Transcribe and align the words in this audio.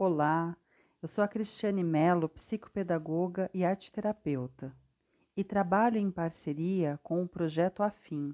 Olá, 0.00 0.56
eu 1.02 1.08
sou 1.08 1.24
a 1.24 1.26
Cristiane 1.26 1.82
Mello, 1.82 2.28
psicopedagoga 2.28 3.50
e 3.52 3.64
arteterapeuta, 3.64 4.72
e 5.36 5.42
trabalho 5.42 5.98
em 5.98 6.08
parceria 6.08 7.00
com 7.02 7.20
o 7.20 7.28
projeto 7.28 7.82
Afim. 7.82 8.32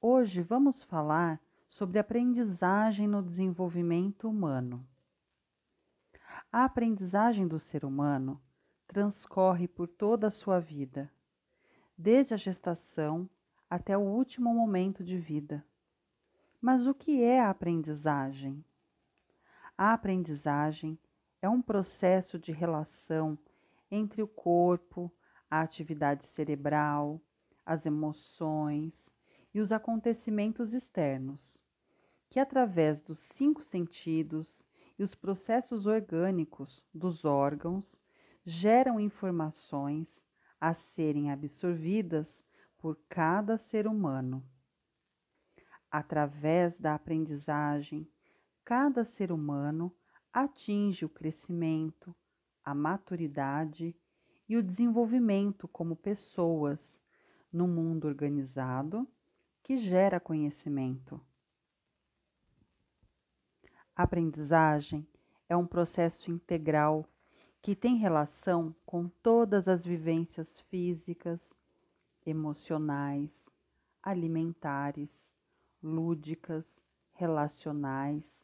Hoje 0.00 0.42
vamos 0.42 0.82
falar 0.82 1.40
sobre 1.70 2.00
aprendizagem 2.00 3.06
no 3.06 3.22
desenvolvimento 3.22 4.28
humano. 4.28 4.84
A 6.50 6.64
aprendizagem 6.64 7.46
do 7.46 7.60
ser 7.60 7.84
humano 7.84 8.42
transcorre 8.88 9.68
por 9.68 9.86
toda 9.86 10.26
a 10.26 10.32
sua 10.32 10.58
vida, 10.58 11.08
desde 11.96 12.34
a 12.34 12.36
gestação 12.36 13.30
até 13.70 13.96
o 13.96 14.02
último 14.02 14.52
momento 14.52 15.04
de 15.04 15.16
vida. 15.16 15.64
Mas 16.60 16.88
o 16.88 16.92
que 16.92 17.22
é 17.22 17.38
a 17.38 17.50
aprendizagem? 17.50 18.64
A 19.76 19.92
aprendizagem 19.92 20.96
é 21.42 21.48
um 21.48 21.60
processo 21.60 22.38
de 22.38 22.52
relação 22.52 23.36
entre 23.90 24.22
o 24.22 24.28
corpo, 24.28 25.12
a 25.50 25.62
atividade 25.62 26.24
cerebral, 26.26 27.20
as 27.66 27.84
emoções 27.84 29.10
e 29.52 29.60
os 29.60 29.72
acontecimentos 29.72 30.72
externos, 30.72 31.58
que 32.30 32.38
através 32.38 33.02
dos 33.02 33.18
cinco 33.18 33.62
sentidos 33.62 34.64
e 34.96 35.02
os 35.02 35.14
processos 35.16 35.86
orgânicos 35.86 36.80
dos 36.94 37.24
órgãos 37.24 37.96
geram 38.44 39.00
informações 39.00 40.22
a 40.60 40.72
serem 40.72 41.32
absorvidas 41.32 42.44
por 42.78 42.96
cada 43.08 43.58
ser 43.58 43.88
humano. 43.88 44.44
Através 45.90 46.78
da 46.78 46.94
aprendizagem, 46.94 48.08
cada 48.64 49.04
ser 49.04 49.30
humano 49.30 49.94
atinge 50.32 51.04
o 51.04 51.08
crescimento, 51.08 52.14
a 52.64 52.74
maturidade 52.74 53.94
e 54.48 54.56
o 54.56 54.62
desenvolvimento 54.62 55.68
como 55.68 55.94
pessoas 55.94 56.98
no 57.52 57.68
mundo 57.68 58.06
organizado 58.06 59.06
que 59.62 59.76
gera 59.76 60.18
conhecimento. 60.18 61.20
Aprendizagem 63.94 65.06
é 65.48 65.56
um 65.56 65.66
processo 65.66 66.30
integral 66.30 67.06
que 67.62 67.76
tem 67.76 67.96
relação 67.96 68.74
com 68.84 69.08
todas 69.08 69.68
as 69.68 69.84
vivências 69.84 70.60
físicas, 70.60 71.48
emocionais, 72.26 73.48
alimentares, 74.02 75.30
lúdicas, 75.82 76.82
relacionais, 77.12 78.43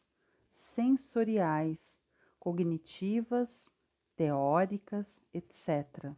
sensoriais, 0.71 1.99
cognitivas, 2.39 3.69
teóricas, 4.15 5.21
etc. 5.33 6.13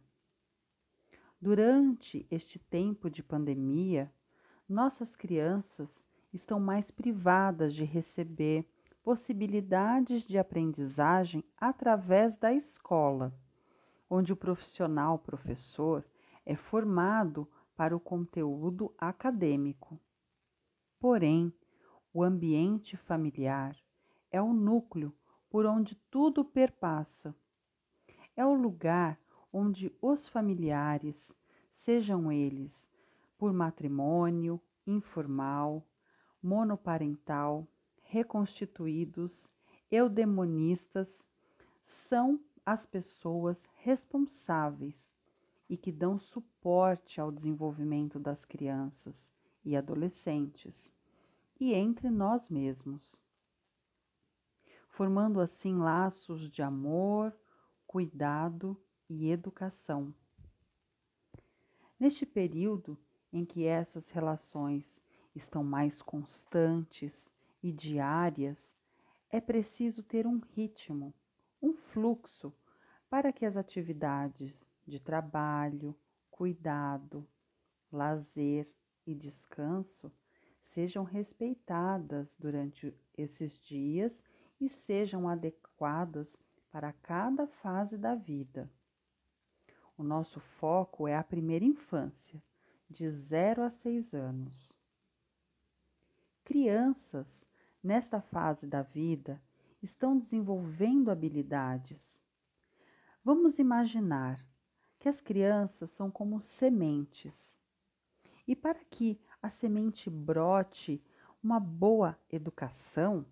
Durante 1.40 2.26
este 2.30 2.58
tempo 2.58 3.10
de 3.10 3.22
pandemia, 3.22 4.12
nossas 4.68 5.14
crianças 5.14 6.02
estão 6.32 6.58
mais 6.58 6.90
privadas 6.90 7.74
de 7.74 7.84
receber 7.84 8.66
possibilidades 9.02 10.22
de 10.22 10.38
aprendizagem 10.38 11.44
através 11.58 12.36
da 12.36 12.52
escola, 12.54 13.34
onde 14.08 14.32
o 14.32 14.36
profissional 14.36 15.18
professor 15.18 16.04
é 16.46 16.56
formado 16.56 17.46
para 17.76 17.94
o 17.94 18.00
conteúdo 18.00 18.94
acadêmico. 18.96 20.00
Porém, 20.98 21.52
o 22.12 22.22
ambiente 22.22 22.96
familiar 22.96 23.76
é 24.34 24.42
o 24.42 24.52
núcleo 24.52 25.14
por 25.48 25.64
onde 25.64 25.94
tudo 26.10 26.44
perpassa. 26.44 27.32
É 28.36 28.44
o 28.44 28.52
lugar 28.52 29.16
onde 29.52 29.94
os 30.02 30.26
familiares, 30.26 31.32
sejam 31.76 32.32
eles 32.32 32.84
por 33.38 33.52
matrimônio, 33.52 34.60
informal, 34.84 35.86
monoparental, 36.42 37.64
reconstituídos, 38.02 39.48
eudemonistas, 39.88 41.22
são 41.86 42.40
as 42.66 42.84
pessoas 42.84 43.62
responsáveis 43.76 45.08
e 45.70 45.76
que 45.76 45.92
dão 45.92 46.18
suporte 46.18 47.20
ao 47.20 47.30
desenvolvimento 47.30 48.18
das 48.18 48.44
crianças 48.44 49.32
e 49.64 49.76
adolescentes 49.76 50.90
e 51.60 51.72
entre 51.72 52.10
nós 52.10 52.50
mesmos 52.50 53.22
formando 54.94 55.40
assim 55.40 55.76
laços 55.76 56.48
de 56.48 56.62
amor, 56.62 57.34
cuidado 57.84 58.80
e 59.08 59.28
educação. 59.28 60.14
Neste 61.98 62.24
período 62.24 62.96
em 63.32 63.44
que 63.44 63.64
essas 63.64 64.08
relações 64.10 64.84
estão 65.34 65.64
mais 65.64 66.00
constantes 66.00 67.28
e 67.60 67.72
diárias, 67.72 68.72
é 69.30 69.40
preciso 69.40 70.00
ter 70.00 70.28
um 70.28 70.38
ritmo, 70.38 71.12
um 71.60 71.74
fluxo 71.74 72.54
para 73.10 73.32
que 73.32 73.44
as 73.44 73.56
atividades 73.56 74.64
de 74.86 75.00
trabalho, 75.00 75.92
cuidado, 76.30 77.26
lazer 77.90 78.70
e 79.04 79.12
descanso 79.12 80.12
sejam 80.66 81.02
respeitadas 81.02 82.32
durante 82.38 82.94
esses 83.16 83.58
dias 83.58 84.16
e 84.60 84.68
sejam 84.68 85.28
adequadas 85.28 86.28
para 86.70 86.92
cada 86.92 87.46
fase 87.46 87.96
da 87.96 88.14
vida. 88.14 88.70
O 89.96 90.02
nosso 90.02 90.40
foco 90.40 91.06
é 91.06 91.16
a 91.16 91.22
primeira 91.22 91.64
infância, 91.64 92.42
de 92.90 93.08
0 93.08 93.62
a 93.62 93.70
6 93.70 94.12
anos. 94.12 94.76
Crianças, 96.44 97.26
nesta 97.82 98.20
fase 98.20 98.66
da 98.66 98.82
vida, 98.82 99.40
estão 99.82 100.18
desenvolvendo 100.18 101.10
habilidades. 101.10 102.18
Vamos 103.22 103.58
imaginar 103.58 104.44
que 104.98 105.08
as 105.08 105.20
crianças 105.20 105.90
são 105.90 106.10
como 106.10 106.40
sementes. 106.40 107.58
E 108.46 108.56
para 108.56 108.84
que 108.84 109.20
a 109.42 109.50
semente 109.50 110.10
brote 110.10 111.02
uma 111.42 111.60
boa 111.60 112.18
educação, 112.30 113.24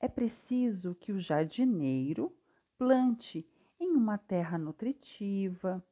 é 0.00 0.08
preciso 0.08 0.94
que 0.94 1.12
o 1.12 1.20
jardineiro 1.20 2.32
plante 2.76 3.46
em 3.80 3.94
uma 3.94 4.18
terra 4.18 4.58
nutritiva, 4.58 5.84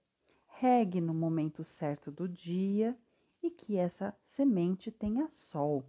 regue 0.47 1.01
no 1.01 1.13
momento 1.13 1.63
certo 1.63 2.11
do 2.11 2.29
dia 2.29 2.97
e 3.43 3.51
que 3.51 3.77
essa 3.77 4.17
semente 4.23 4.91
tenha 4.91 5.29
sol. 5.33 5.85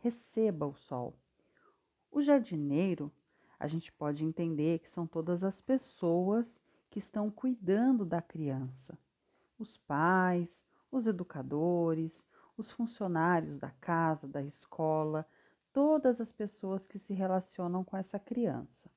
Receba 0.00 0.66
o 0.66 0.74
sol. 0.74 1.14
O 2.10 2.22
jardineiro, 2.22 3.12
a 3.58 3.66
gente 3.66 3.92
pode 3.92 4.24
entender 4.24 4.80
que 4.80 4.90
são 4.90 5.06
todas 5.06 5.44
as 5.44 5.60
pessoas 5.60 6.58
que 6.90 6.98
estão 6.98 7.30
cuidando 7.30 8.04
da 8.04 8.22
criança: 8.22 8.98
os 9.58 9.76
pais, 9.78 10.58
os 10.90 11.06
educadores, 11.06 12.24
os 12.56 12.70
funcionários 12.70 13.58
da 13.58 13.70
casa, 13.70 14.26
da 14.26 14.42
escola, 14.42 15.26
todas 15.72 16.20
as 16.20 16.32
pessoas 16.32 16.86
que 16.86 16.98
se 16.98 17.12
relacionam 17.12 17.84
com 17.84 17.96
essa 17.96 18.18
criança. 18.18 18.90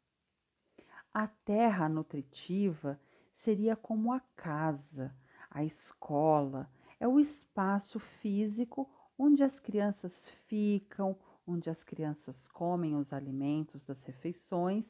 A 1.14 1.28
terra 1.28 1.90
nutritiva 1.90 3.00
seria 3.34 3.76
como 3.76 4.14
a 4.14 4.20
casa, 4.36 5.14
a 5.50 5.64
escola, 5.64 6.70
é 7.00 7.08
o 7.08 7.20
espaço 7.20 8.00
físico 8.00 8.90
onde 9.18 9.44
as 9.44 9.60
crianças 9.60 10.30
ficam, 10.48 11.18
onde 11.46 11.70
as 11.70 11.84
crianças 11.84 12.48
comem 12.48 12.96
os 12.96 13.12
alimentos 13.12 13.84
das 13.84 14.02
refeições, 14.04 14.86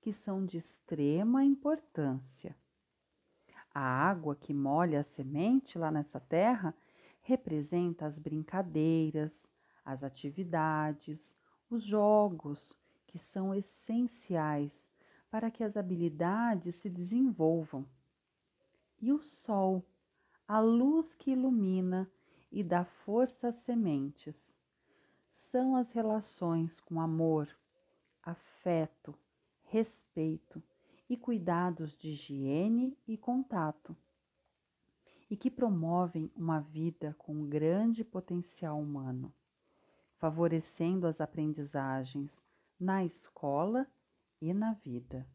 que 0.00 0.12
são 0.12 0.44
de 0.44 0.58
extrema 0.58 1.44
importância. 1.44 2.56
A 3.74 3.80
água 3.80 4.36
que 4.36 4.52
molha 4.52 5.00
a 5.00 5.04
semente 5.04 5.78
lá 5.78 5.90
nessa 5.90 6.20
terra 6.20 6.74
representa 7.22 8.04
as 8.04 8.18
brincadeiras, 8.18 9.32
as 9.84 10.02
atividades, 10.02 11.36
os 11.68 11.82
jogos 11.82 12.76
que 13.06 13.18
são 13.18 13.54
essenciais 13.54 14.72
para 15.30 15.50
que 15.50 15.64
as 15.64 15.76
habilidades 15.76 16.76
se 16.76 16.88
desenvolvam. 16.88 17.86
E 19.00 19.12
o 19.12 19.18
sol, 19.18 19.84
a 20.46 20.60
luz 20.60 21.14
que 21.14 21.32
ilumina 21.32 22.10
e 22.50 22.62
dá 22.62 22.84
força 22.84 23.48
às 23.48 23.56
sementes, 23.56 24.36
são 25.30 25.74
as 25.76 25.90
relações 25.92 26.78
com 26.80 27.00
amor, 27.00 27.48
afeto, 28.22 29.14
respeito 29.64 30.62
e 31.08 31.16
cuidados 31.16 31.96
de 31.98 32.10
higiene 32.10 32.96
e 33.06 33.16
contato, 33.16 33.96
e 35.30 35.36
que 35.36 35.50
promovem 35.50 36.30
uma 36.36 36.60
vida 36.60 37.14
com 37.18 37.46
grande 37.46 38.04
potencial 38.04 38.80
humano 38.80 39.32
favorecendo 40.22 41.08
as 41.08 41.20
aprendizagens 41.20 42.40
na 42.78 43.04
escola 43.04 43.88
e 44.40 44.54
na 44.54 44.72
vida. 44.74 45.26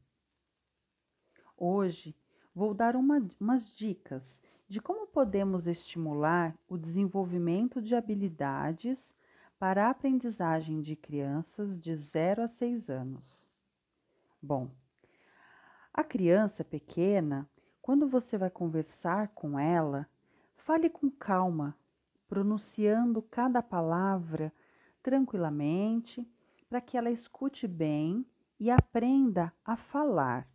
Hoje 1.57 2.16
vou 2.56 2.74
dar 2.74 2.95
uma, 2.95 3.22
umas 3.38 3.69
dicas 3.75 4.42
de 4.66 4.80
como 4.80 5.06
podemos 5.06 5.68
estimular 5.68 6.56
o 6.69 6.78
desenvolvimento 6.78 7.81
de 7.81 7.95
habilidades 7.95 9.13
para 9.60 9.88
a 9.88 9.89
aprendizagem 9.89 10.80
de 10.80 10.95
crianças 10.95 11.78
de 11.81 11.94
0 11.94 12.44
a 12.44 12.48
6 12.48 12.89
anos. 12.89 13.45
Bom, 14.42 14.72
a 15.94 16.01
criança 16.01 16.63
pequena, 16.63 17.45
quando 17.81 18.07
você 18.07 18.38
vai 18.38 18.50
conversar 18.50 19.28
com 19.36 19.60
ela, 19.60 20.07
fale 20.56 20.89
com 20.89 21.12
calma, 21.12 21.75
pronunciando 22.30 23.22
cada 23.22 23.62
palavra 23.62 24.54
tranquilamente, 25.07 26.30
para 26.68 26.81
que 26.81 26.98
ela 26.98 27.09
escute 27.09 27.65
bem 27.65 28.25
e 28.59 28.69
aprenda 28.69 29.54
a 29.63 29.77
falar. 29.77 30.45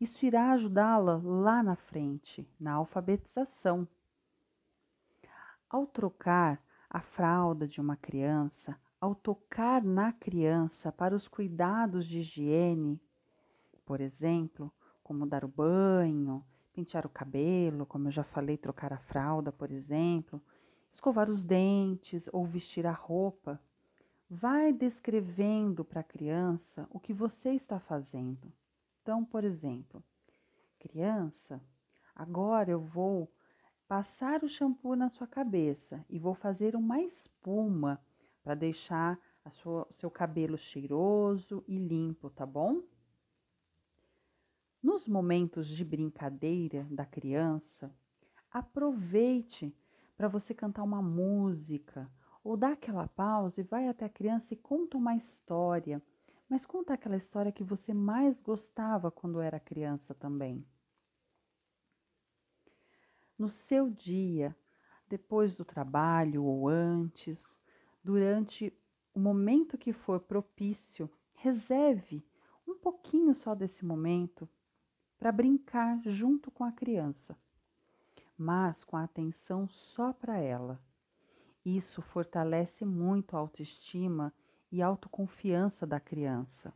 Isso 0.00 0.24
irá 0.24 0.52
ajudá-la 0.52 1.20
lá 1.22 1.62
na 1.62 1.76
frente, 1.76 2.48
na 2.58 2.72
alfabetização. 2.72 3.86
Ao 5.68 5.86
trocar 5.86 6.58
a 6.88 7.02
fralda 7.02 7.68
de 7.68 7.78
uma 7.78 7.94
criança, 7.94 8.74
ao 8.98 9.14
tocar 9.14 9.84
na 9.84 10.14
criança 10.14 10.90
para 10.90 11.14
os 11.14 11.28
cuidados 11.28 12.06
de 12.06 12.20
higiene, 12.20 12.98
por 13.84 14.00
exemplo, 14.00 14.72
como 15.04 15.26
dar 15.26 15.44
o 15.44 15.48
banho, 15.48 16.42
pentear 16.72 17.04
o 17.04 17.10
cabelo, 17.10 17.84
como 17.84 18.08
eu 18.08 18.12
já 18.12 18.24
falei, 18.24 18.56
trocar 18.56 18.94
a 18.94 18.98
fralda, 18.98 19.52
por 19.52 19.70
exemplo, 19.70 20.40
escovar 20.90 21.28
os 21.28 21.44
dentes 21.44 22.26
ou 22.32 22.46
vestir 22.46 22.86
a 22.86 22.92
roupa, 22.92 23.60
vai 24.30 24.72
descrevendo 24.72 25.84
para 25.84 26.02
a 26.02 26.04
criança 26.04 26.86
o 26.92 27.00
que 27.00 27.12
você 27.12 27.50
está 27.50 27.80
fazendo. 27.80 28.52
Então, 29.02 29.24
por 29.24 29.42
exemplo, 29.42 30.04
criança, 30.78 31.60
agora 32.14 32.70
eu 32.70 32.80
vou 32.80 33.28
passar 33.88 34.44
o 34.44 34.48
shampoo 34.48 34.94
na 34.94 35.08
sua 35.08 35.26
cabeça 35.26 36.04
e 36.08 36.16
vou 36.16 36.32
fazer 36.32 36.76
uma 36.76 37.00
espuma 37.00 38.00
para 38.40 38.54
deixar 38.54 39.18
o 39.44 39.92
seu 39.94 40.08
cabelo 40.08 40.56
cheiroso 40.56 41.64
e 41.66 41.76
limpo, 41.76 42.30
tá 42.30 42.46
bom? 42.46 42.84
Nos 44.80 45.08
momentos 45.08 45.66
de 45.66 45.84
brincadeira 45.84 46.86
da 46.88 47.04
criança, 47.04 47.92
aproveite 48.48 49.74
para 50.16 50.28
você 50.28 50.54
cantar 50.54 50.84
uma 50.84 51.02
música 51.02 52.08
ou 52.42 52.56
dá 52.56 52.72
aquela 52.72 53.06
pausa 53.08 53.60
e 53.60 53.64
vai 53.64 53.88
até 53.88 54.06
a 54.06 54.10
criança 54.10 54.54
e 54.54 54.56
conta 54.56 54.96
uma 54.96 55.14
história, 55.14 56.02
mas 56.48 56.66
conta 56.66 56.94
aquela 56.94 57.16
história 57.16 57.52
que 57.52 57.62
você 57.62 57.94
mais 57.94 58.40
gostava 58.40 59.10
quando 59.10 59.40
era 59.40 59.60
criança 59.60 60.14
também. 60.14 60.66
No 63.38 63.48
seu 63.48 63.88
dia, 63.88 64.56
depois 65.08 65.54
do 65.54 65.64
trabalho 65.64 66.44
ou 66.44 66.68
antes, 66.68 67.58
durante 68.02 68.72
o 69.14 69.20
momento 69.20 69.78
que 69.78 69.92
for 69.92 70.20
propício, 70.20 71.10
reserve 71.34 72.24
um 72.66 72.74
pouquinho 72.74 73.34
só 73.34 73.54
desse 73.54 73.84
momento 73.84 74.48
para 75.18 75.32
brincar 75.32 76.00
junto 76.04 76.50
com 76.50 76.64
a 76.64 76.72
criança, 76.72 77.36
mas 78.36 78.84
com 78.84 78.96
a 78.96 79.04
atenção 79.04 79.68
só 79.68 80.12
para 80.12 80.38
ela. 80.38 80.80
Isso 81.76 82.02
fortalece 82.02 82.84
muito 82.84 83.36
a 83.36 83.38
autoestima 83.38 84.34
e 84.72 84.82
autoconfiança 84.82 85.86
da 85.86 86.00
criança. 86.00 86.74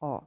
Ó, 0.00 0.20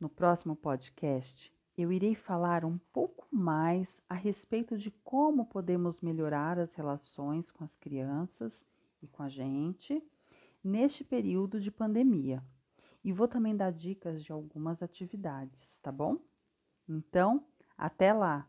no 0.00 0.08
próximo 0.08 0.56
podcast 0.56 1.52
eu 1.76 1.92
irei 1.92 2.14
falar 2.14 2.64
um 2.64 2.78
pouco 2.90 3.26
mais 3.30 4.00
a 4.08 4.14
respeito 4.14 4.78
de 4.78 4.90
como 5.04 5.44
podemos 5.44 6.00
melhorar 6.00 6.58
as 6.58 6.72
relações 6.72 7.50
com 7.50 7.62
as 7.64 7.76
crianças 7.76 8.64
e 9.02 9.06
com 9.06 9.22
a 9.22 9.28
gente 9.28 10.02
neste 10.64 11.04
período 11.04 11.60
de 11.60 11.70
pandemia. 11.70 12.42
E 13.04 13.12
vou 13.12 13.28
também 13.28 13.54
dar 13.54 13.72
dicas 13.72 14.24
de 14.24 14.32
algumas 14.32 14.82
atividades, 14.82 15.68
tá 15.82 15.92
bom? 15.92 16.16
Então, 16.88 17.44
até 17.76 18.10
lá! 18.14 18.48